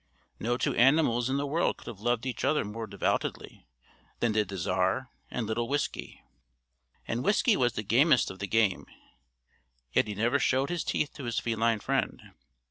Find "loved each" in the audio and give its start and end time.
1.99-2.43